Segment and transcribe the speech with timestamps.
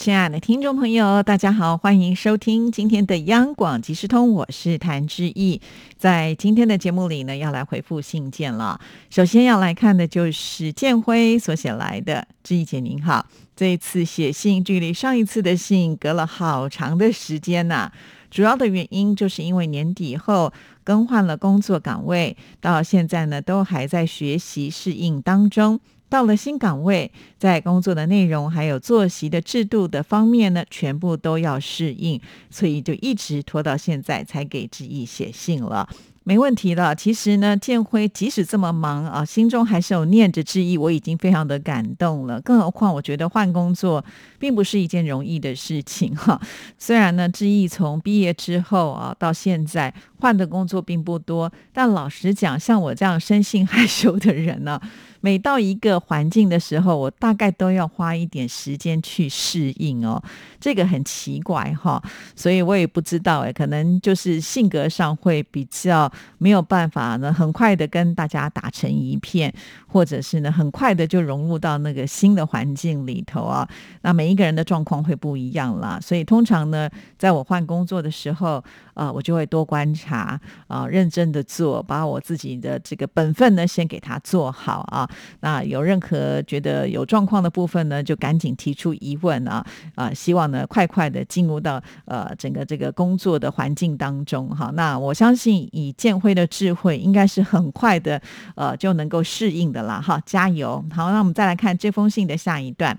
[0.00, 5.60] 亲爱的听众朋友，大家好，欢迎收听今天的央广即时通，我是谭志毅。
[5.98, 8.80] 在今天的节目里呢，要来回复信件了。
[9.10, 17.92] 首先要来看的就是建辉所写来的，志毅姐您好，这一次写信距离上一次的信隔了好长的时间呐。
[18.30, 20.50] 主要的原因就是因为年底后
[20.82, 25.78] 更换了工作岗位，到现在呢都还在学习适应当中。
[26.10, 35.88] 到了新岗位，在工作的内容还有作息的制度的方面呢，全部都要适应，所以就一直拖到现在才给志毅写信了。
[36.22, 36.94] 没问题了。
[36.94, 42.40] 其实呢，建辉即使这么忙啊，心中还是有念着志毅，我已经非常的感动了。
[42.40, 44.04] 更何况，我觉得换工作
[44.38, 46.40] 并不是一件容易的事情哈。
[46.78, 54.80] 虽然呢，志毅从毕业之后啊到现在换的工作并不多，但老实讲，像我这样生性害羞的人呢。
[55.22, 60.22] 每到一个环境的时候，我大概都要花一点时间去适应哦。
[60.58, 62.02] 这个很奇怪哈，
[62.34, 69.52] 所以我也不知道哎，可能就是性格上会比较没有办法呢，很快的跟大家打成一片，
[69.86, 73.68] 或者是呢，很快的就融入到那个新的环境里头啊。
[74.02, 78.62] 那每一个人的状况会不一样啦，所以通常呢，在我换工作的时候，
[78.94, 85.08] 呃，我就会多观察啊，认真的做，把我自己的这个本分呢，先给他做好啊。
[85.40, 90.12] 那有任何觉得有状况的部分呢，就赶紧提出疑问啊啊！
[90.12, 94.70] 希望呢，快快的进入到呃整个这个工作的环境当中哈。
[94.74, 98.18] 那我相信以建辉的智慧，应该是很快的
[98.54, 100.18] 呃就能够适应的啦哈！
[100.24, 100.82] 加油！
[100.90, 102.98] 好，那我们再来看这封信的下一段。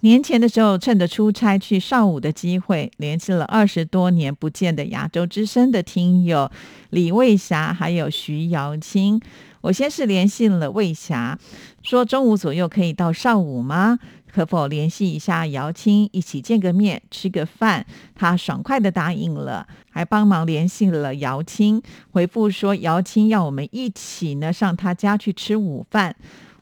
[0.00, 6.50] 年前的时候，趁着出差去上午的机会，联系了二十多年不见的亚洲之声的听友
[6.90, 9.20] 李卫霞，还有徐瑶青。
[9.62, 11.38] 我先是联系了魏霞，
[11.82, 13.98] 说中午左右可以到上午吗？
[14.36, 17.86] 可否联系一下姚青，一起见个面，吃个饭？
[18.14, 21.80] 他爽快的答应了，还帮忙联系了姚青，
[22.10, 26.14] 回复说姚青要我们一起呢上他家去吃午饭。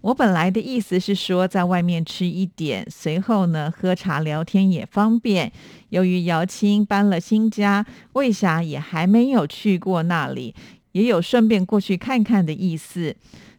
[0.03, 5.51] 我本来的意思是说在外面吃一点，随后呢喝茶聊天也方便。
[5.89, 10.55] 由于姚青搬了新家，魏霞也还没有去过那里。
[10.93, 13.17] 也有顺便过去看看的意思。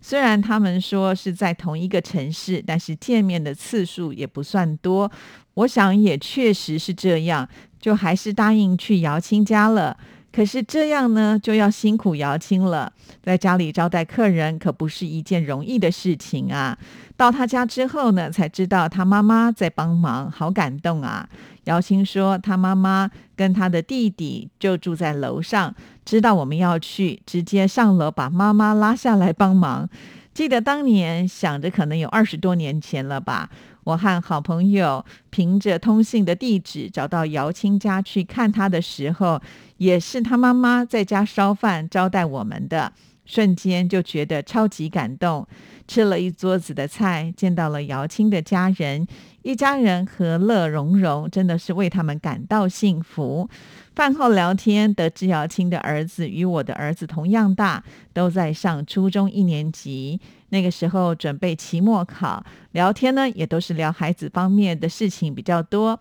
[0.07, 5.11] 虽然他们说是在同一个城市，但是见面的次数也不算多。
[5.55, 7.49] 我想也确实是这样，
[7.81, 9.97] 就还是答应去姚青家了。
[10.35, 12.91] 可是这样呢，就要辛苦姚青了。
[13.23, 16.77] 在家里招待客人可不是一件容易的事情啊。
[17.15, 21.29] 到他家之后呢，才知道他妈妈在帮忙，好感动啊。
[21.63, 25.73] 姚青说，他妈妈跟他的弟弟就住在楼上，
[26.03, 29.87] 知道我们要去，直接上楼把妈妈拉下来帮忙。
[30.35, 33.49] 记得当年想着可能有二十多年前了吧。
[33.85, 39.41] 我和好朋友凭着通信的地址找到姚青家去看他的时候，
[39.77, 42.91] 也是他妈妈在家烧饭招待我们的，
[43.25, 45.47] 瞬间就觉得超级感动。
[45.87, 49.05] 吃了一桌子的菜，见到了姚青的家人，
[49.43, 53.47] 一家人和乐融融，真的是为他们感到幸福。
[53.95, 60.19] 饭后聊天，得知姚青的儿子与我的儿子同样大，都在上初中一年级。
[60.49, 65.99] 那个时候准备期末考，聊天呢也都是聊孩子方面的事情比较多。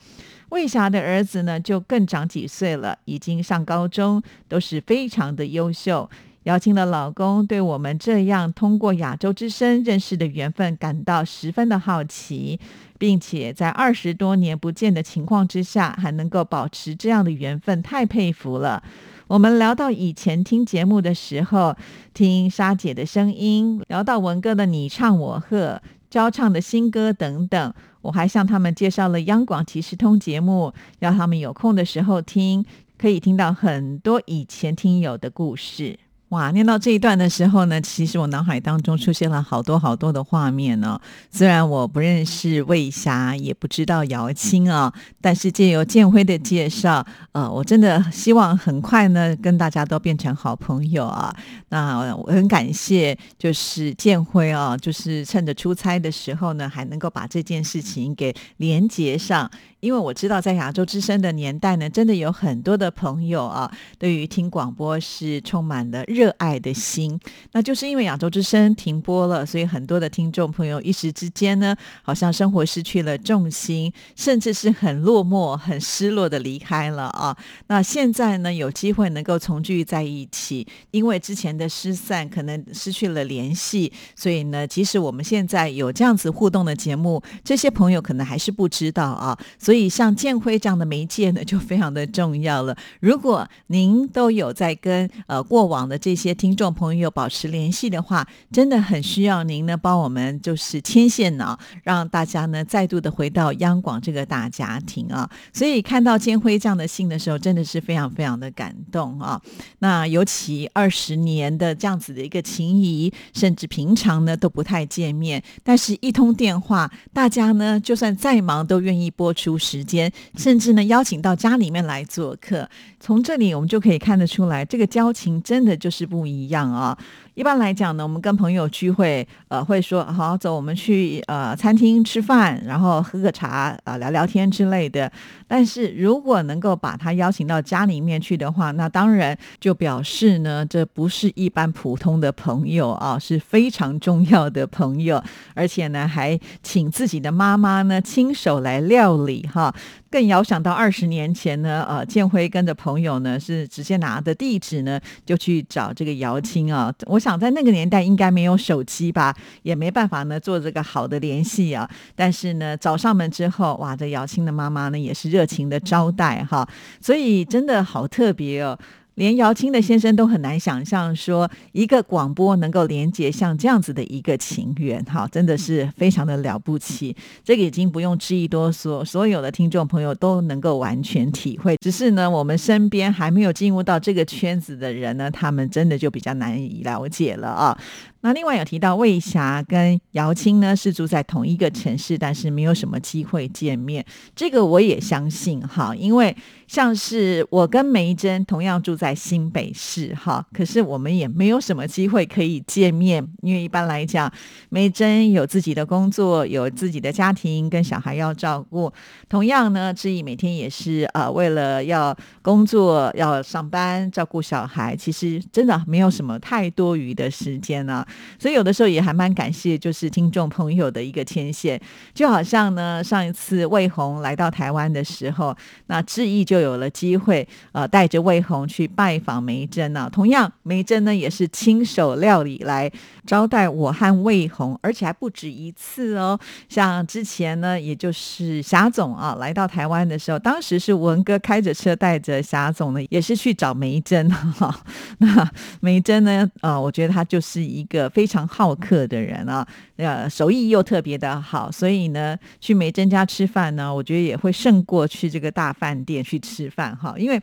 [0.49, 6.09] 魏霞的儿子呢就更长几岁了，已经上高中，都是非常的优秀。
[6.45, 12.61] 姚青的老公对我们这样通过亚洲之声认识的缘分感到十分的好奇，
[12.99, 18.83] 并且在二十多年不见的情况之下还能够保持这样的缘分，太佩服了。
[19.27, 21.75] 我们聊到以前听节目的时候，
[22.13, 25.81] 听沙姐的声音，聊到文哥的你唱我和
[26.11, 32.67] 交唱的新歌等等，我还向他们介绍了央广骑士通节目，让他们有空的时候听，
[32.99, 35.99] 可以听到很多以前听友的故事。
[36.35, 41.01] 哇，念到这一段的时候呢，其实我脑海当中出现了好多好多的画面呢。
[41.31, 51.33] 虽然我不认识魏霞，也不知道姚青啊，但是借由建辉的介绍，呃，我真的希望很快呢跟大家都变成好朋友啊。
[51.69, 59.49] 那我很感谢，就是建辉啊，就是趁着出差的时候呢，还能够把这件事情给连接上。
[59.81, 66.24] 因为我知道，在亚洲之声的年代呢，真的有很多的朋友啊，对于听广播是充满了热。
[66.25, 67.21] 热爱的心。
[67.53, 77.37] 那就是因为亚洲之声停播了，所以很多的听众朋友一时之间呢，好像生活失去了重心，甚至是很落寞、很失落的离开了啊。
[77.67, 89.39] 那现在呢，有机会能够重聚在一起，因为之前的失散可能失去了联系，所以呢，即使我们现在有这样子互动的节目，这些朋友可能还是不知道啊。
[89.59, 92.75] 所以像建辉这样的媒介呢，就非常的重要了。
[93.01, 105.29] 如果您都有在跟呃过往的这一些听众朋友保持联系的话，真的很需要您呢帮我们就是牵线呢，让大家呢再度的回到央广这个大家庭啊。
[105.53, 109.43] 所以看到建辉这样的信的时候，真的是非常非常的感动啊。
[109.81, 122.71] 那尤其二十年的这样子的一个情谊，甚至平常呢都不太见面，但是一通电话，大家呢就算再忙都愿意拨出时间，甚至呢邀请到家里面来做客。
[123.01, 126.99] 从这里我们就可以看得出来，这个交情真的就是是不一样啊。
[127.35, 135.11] 一般来讲呢，我们跟朋友聚会，呃，会说好走，我们去呃餐厅吃饭，然后喝个茶啊，聊聊天之类的。
[135.49, 145.21] 但是如果能够把他邀请到家里面去的话，那当然就表示呢，这不是一般普通的朋友啊，是非常重要的朋友，
[145.55, 149.75] 而且呢，还请自己的妈妈呢亲手来料理哈。
[150.09, 156.93] 更遥想到二十年前呢，呃，建辉跟着朋友呢是直接拿的地址呢就去找这个姚青啊。
[157.07, 161.89] 我想在那个年代应该没有手机吧，也没办法呢做这个好的联系啊。
[162.15, 166.69] 但是呢，找上门之后，哇，这姚青的妈妈呢也是热情的招待哈，
[167.01, 168.79] 所以真的好特别哦。
[169.15, 177.15] 连姚青的先生都很难想象，说一个广播能够连接像这样子的一个情缘，哈，真的是非常的了不起。
[177.45, 181.77] 这个已经不用质疑多说，所有的听众朋友都能够完全体会。
[181.81, 187.79] 只是呢，我们身边还没有进入到这个圈子的人呢，他们真的就比较难以了解了啊。
[188.25, 194.03] 那另外有提到魏霞跟姚青呢是住在同一个城市，但是没有什么机会见面。
[194.35, 196.35] 这个我也相信哈，因为
[196.67, 204.33] 像是我跟梅珍同样住在新北市哈，可是我们也没有什么机会可以见面，因为一般来讲，
[204.71, 208.91] 梅珍有自己的工作，有自己的家庭跟小孩要照顾。
[209.29, 218.03] 同样呢，志毅每天也是呃为了要工作要上班照顾小孩，其实真的没有什么太多余的时间呢。
[218.39, 221.81] 所以有的时候也还蛮感谢，就是听众朋友的一个牵线，
[222.13, 225.57] 就好像呢，上一次魏红来到台湾的时候，
[225.87, 230.09] 那志毅就有了机会，呃，带着魏红去拜访梅珍呢。
[230.13, 232.91] 同样，梅珍呢也是亲手料理来
[233.27, 236.39] 招待我和魏红，而且还不止一次哦。
[236.69, 244.75] 像之前呢，也就是霞总啊来到台湾的时候，当时是文哥开着车带着霞总呢，也是去找梅珍哈。
[245.19, 245.51] 那
[245.81, 248.04] 梅珍呢，呃，我觉得他就是一个。
[248.11, 249.67] 非常好客的人啊，
[249.97, 257.41] 呃，手艺又特别的好，所以呢，去梅珍家吃饭呢，我觉得也会胜过去这个大饭店去吃饭哈，因为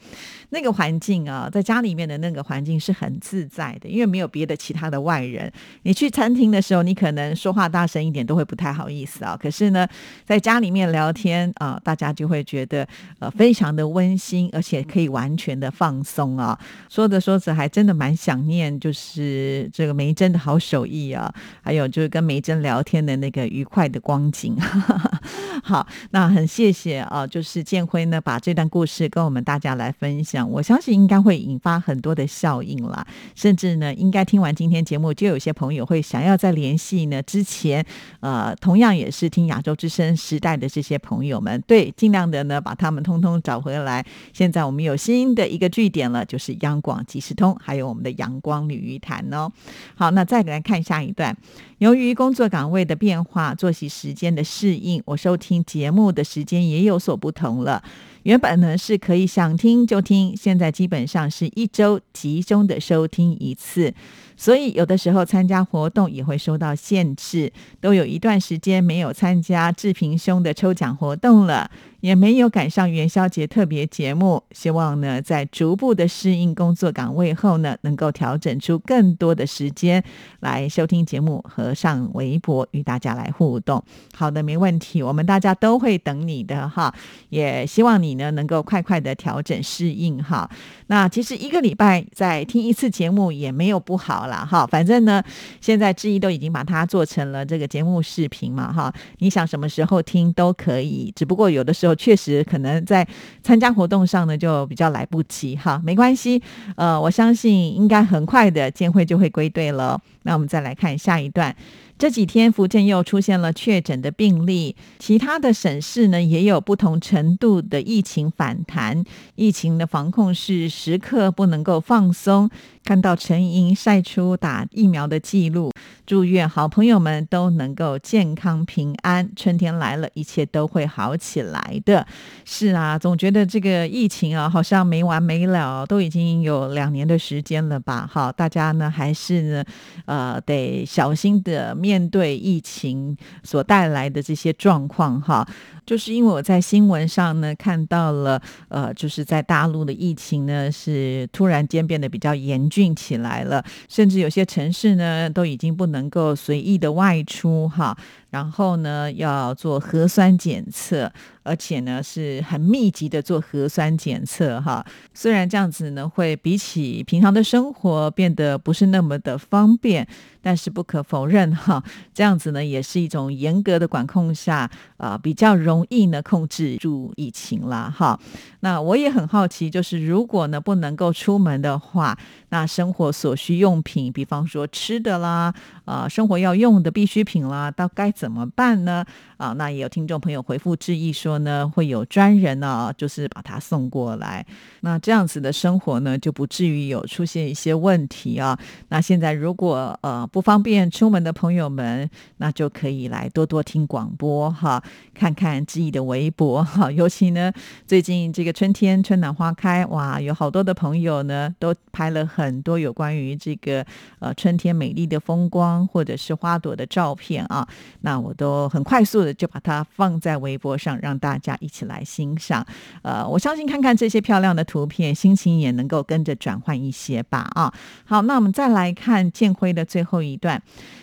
[0.49, 5.51] 那个环境啊，在家里面的那个环境是很自在的，因为没有别的其他的外人。
[5.83, 9.87] 你去餐厅的时候，你可能说话大声一点都会不太好意思啊，可是呢，
[10.25, 12.87] 在家里面聊天啊，大家就会觉得
[13.19, 16.57] 呃非常的温馨，而且可以完全的放松啊。
[16.89, 20.57] 说着说着，还真的蛮想念，就是这个梅珍的好。
[20.61, 21.33] 手艺啊，
[21.63, 24.55] 还有就是跟梅珍聊天的那个愉快的光景。
[25.63, 37.85] 好，那很谢谢啊，就是建辉呢把这段故事跟我们大家来分享，我相信应该会引发很多的效应啦，甚至呢，应该听完今天节目，就有些朋友会想要再联系呢之前
[38.19, 44.05] 呃，同样也是听亚洲之声时代的这些朋友们，对，尽量的呢把他们通通找回来。
[44.31, 49.51] 现在我们有新的一个据点了，就是央广即时通，还有我们的阳光鲤鱼潭哦。
[49.95, 50.41] 好，那再。
[50.51, 51.35] 来看下一段。
[51.77, 57.81] 由于工作岗位的变化、作息时间的适应，我收听节目的时间也有所不同了。
[58.23, 63.93] 原本呢是可以想听就听，现在基本上是一周集中的收听一次，
[64.35, 67.51] 所以有的时候参加活动也会受到限制。
[67.79, 71.69] 都有一段时间没有参加志平兄的抽奖活动了。
[72.01, 80.03] 也没有赶上元宵节特别节目，希望呢在逐步的适应工作岗位后呢，能够调整出更多的时间
[80.41, 83.83] 来收听节目和上微博与大家来互动。
[84.13, 86.93] 好的，没问题，我们大家都会等你的哈，
[87.29, 88.11] 也希望你。
[88.15, 90.49] 呢能够快快的调整适应哈。
[90.87, 94.67] 那其实一个礼拜再听一次节目也没有不好啦哈。
[94.67, 95.23] 反正呢，
[95.61, 98.93] 现在志毅都已经把它做成了这个节目视频嘛哈。
[99.19, 103.07] 你想什么时候听都可以，只不过有的时候确实可能在
[103.43, 105.81] 参加活动上呢就比较来不及哈。
[105.83, 106.41] 没关系，
[106.75, 109.99] 呃，我相信应该很快的建会就会归队了。
[110.23, 111.55] 那我们再来看下一段。
[111.97, 119.03] 这几天福建又出现了确诊的病例，其他的省市呢也有不同程度的疫情反弹，
[119.35, 122.49] 疫情的防控是时刻不能够放松。
[122.83, 125.70] 看到陈莹晒出打疫苗的记录，
[126.05, 129.29] 祝愿好朋友们都能够健康平安。
[129.35, 132.05] 春天来了，一切都会好起来的。
[132.43, 138.09] 是啊，总觉得这个疫情啊，好像没完没了，都已经有两年的时间了吧？
[138.11, 139.63] 好，大家呢还是呢，
[140.05, 145.47] 呃，得小心的面对疫情所带来的这些状况哈。
[145.85, 157.97] 就是因为我在新闻上呢看到了，呃，就是在大陆的疫情呢是突然间变得比较严峻起来了，甚至有些城市呢都已经不能够随意的外出哈。
[158.29, 161.11] 然后呢，要做核酸检测，
[161.43, 164.85] 而且呢是很密集的做核酸检测哈。
[165.13, 170.07] 虽然这样子呢，会比起平常的生活变得不是那么的方便，
[170.41, 171.83] 但是不可否认哈，
[172.13, 178.19] 这样子呢也是一种严格的管控下啊，比较容易呢控制住疫情啦哈。
[178.61, 182.15] 那我也很好奇，就是如果呢不能够出门的话，
[182.49, 185.53] 那生活所需用品，比方说吃的啦，
[185.85, 188.11] 啊，生活要用的必需品啦，到该。
[188.11, 189.05] 怎么办呢？
[189.37, 194.45] 啊，那也有听众朋友回复质疑说说呢，会有专人呢，就是把它送过来。
[194.81, 198.57] 那这样子的生活呢，就不至于有出现一些问题啊。
[198.89, 204.83] 那现在如果呃不方便出门的朋友们，那就可以来多多听广播哈，
[205.13, 206.91] 看看志毅的微博哈。
[206.91, 207.53] 尤其呢，
[207.87, 213.85] 最近这个春天春暖花开，哇，有好多的朋友呢都拍了很多有关于这个
[214.19, 217.65] 呃春天美丽的风光或者是花朵的照片啊。
[218.01, 219.31] 那我都很快速的。
[219.33, 222.65] 就把它放在微博上，让大家一起来欣赏。
[223.03, 227.47] 呃，我相信看看这些漂亮的图片，心情也能够跟着转换一些吧。
[227.53, 227.71] 啊，
[228.03, 230.61] 好，那我们再来看建辉的最后一段，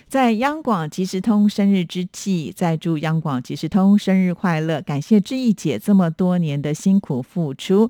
[0.08, 7.88] 在央广即时通生日之际，再祝央广即时通生日快乐，感谢志毅姐这么多年的辛苦付出，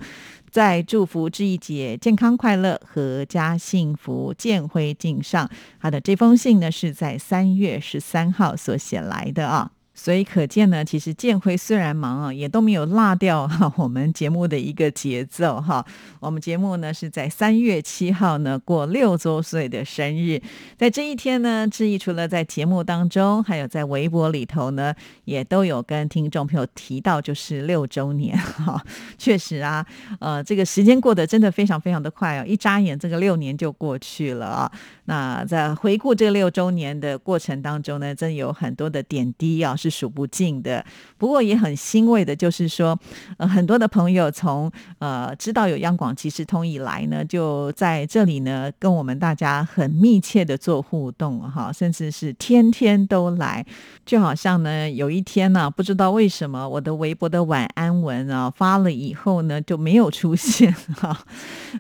[0.51, 5.49] 在祝福志毅姐健康快乐、阖家幸福、建辉敬上。
[5.81, 9.71] 他的这封信呢，是在三月十三号所写来的啊。
[9.99, 15.85] 所以可见呢，其实建辉虽然忙啊，也都没有落掉哈我们节目的一个节奏哈。
[16.21, 20.41] 我们节目呢是在三月七号呢过六周岁的生日，
[20.77, 28.81] 在这一天呢，志毅除了在节目当中，还有在微博里头呢，也都有跟听众朋友提到，就是六周年哈。
[29.19, 29.85] 确实啊，
[30.21, 34.73] 呃，这个时间过得真的非常非常的快哦，一眨眼这个六年就过去了啊。
[35.07, 40.85] 那在回顾这六周年的过程当中呢，真有很多的点滴啊，是数不尽的。
[41.17, 42.99] 不过也很欣慰的，就是说，
[43.37, 53.65] 呃，很多的朋友从呃知道有央广即时通以来呢，就在这里呢跟我们大家很密切的做互动哈，甚至是天天都来。
[54.07, 61.27] 就好像呢，有一天呢，不知道为什么我的微博的晚安文啊发了以后呢就没有出现哈，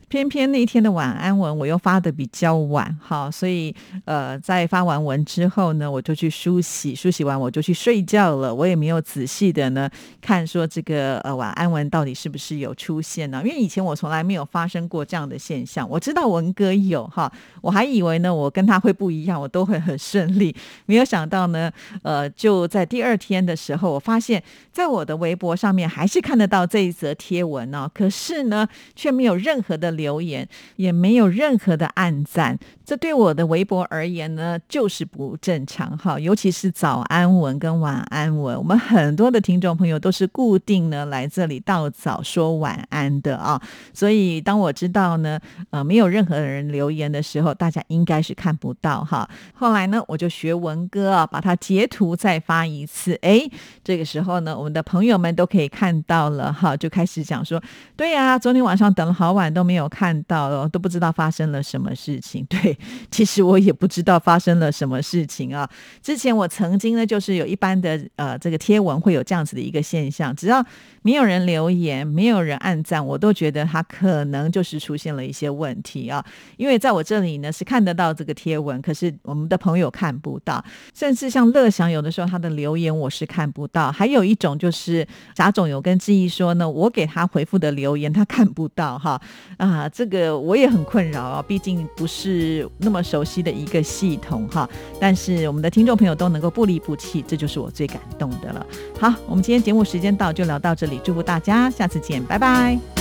[0.09, 3.31] 偏偏那天的晚安文我又发的比较晚哈。
[3.31, 3.75] 所以
[4.05, 8.55] 呃，在发完文之后呢，我就去梳洗，梳洗完我就去睡睡觉了。
[8.55, 9.91] 我也没有仔细的呢
[10.21, 13.43] 看说这个呃晚安文到底是不是有出现呢？
[13.45, 15.89] 因为以前我从来没有发生过这样的现象。
[15.89, 20.55] 我知道文哥有哈，我还以为呢我跟他会不一样，我都会很顺利。
[20.87, 24.41] 没有想到呢，呃，就在第二天的时候，我发现
[24.71, 32.99] 在我的微博上面还是看得到这一则贴文呢，可是呢却没有任何的留言，也没有任何的暗赞，这。
[32.99, 43.59] 对我的微博而言呢，就是不正常哈，尤其是早安文跟晚晚安文，我们很多的听众朋友都是固定呢来这里到早说晚安的啊，
[43.95, 45.41] 所以当我知道呢，
[45.71, 49.27] 呃，没有任何人留言的时候，大家应该是看不到哈。
[49.55, 53.41] 后来呢，我就学文哥啊，把它截图再发一次，哎，
[53.83, 57.59] 这个时候呢，我们的朋友们都可以看到了哈，就开始讲说，
[57.97, 62.77] 对呀，昨天晚上等了好晚都没有看到，都不知道发生了什么事情， 对。
[63.11, 65.67] 其实我也不知道发生了什么事情啊。
[66.03, 70.65] 之前我曾经呢，就是有一般般的呃这个贴文会有这样子的一个现象，只要
[71.03, 76.25] 没有人留言，没有人按赞，我都觉得他可能就是出现了一些问题啊。
[76.57, 89.21] 因为在我这里呢是看得到这个贴文，可是我们的朋友看不到，甚至像乐祥有的时候他的留言我是看不到，还有一种就是贾总有跟志毅说呢，我给他回复的留言他看不到哈。
[89.59, 98.65] 啊，这个我也很困扰啊，毕竟不是那么熟悉的一个系统哈，但是我们的听众朋友都能够不离不弃，这就是是我最感动的了。
[99.01, 102.98] 好，我们今天节目时间到，就聊到这里，祝福大家，下次见，拜拜。